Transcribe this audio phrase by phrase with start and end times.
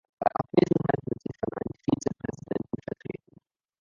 [0.19, 3.39] Bei Abwesenheit wird sie von einem Vizepräsidenten vertreten.